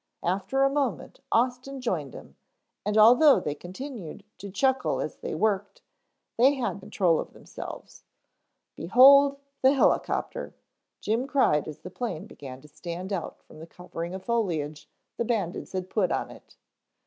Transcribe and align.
After 0.23 0.63
a 0.63 0.69
moment 0.71 1.19
Austin 1.31 1.79
joined 1.79 2.15
him, 2.15 2.35
and 2.83 2.97
although 2.97 3.39
they 3.39 3.53
continued 3.53 4.23
to 4.39 4.49
chuckle 4.49 4.99
as 4.99 5.17
they 5.17 5.35
worked, 5.35 5.83
they 6.37 6.55
had 6.55 6.79
control 6.79 7.19
of 7.19 7.33
themselves. 7.33 8.03
"Behold 8.75 9.37
the 9.61 9.73
Helicopter," 9.73 10.55
Jim 11.01 11.27
cried 11.27 11.67
as 11.67 11.77
the 11.81 11.91
plane 11.91 12.25
began 12.25 12.61
to 12.61 12.67
stand 12.67 13.13
out 13.13 13.43
from 13.43 13.59
the 13.59 13.67
covering 13.67 14.15
of 14.15 14.23
foliage 14.25 14.89
the 15.17 15.23
bandits 15.23 15.73
had 15.73 15.87
put 15.87 16.11
on 16.11 16.31
it. 16.31 16.57